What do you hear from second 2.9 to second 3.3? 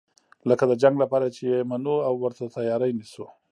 نیسو.